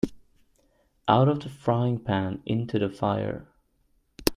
Out 1.07 1.27
of 1.27 1.41
the 1.41 1.49
frying 1.49 1.99
pan 1.99 2.41
into 2.47 2.79
the 2.79 2.89
fire. 2.89 3.45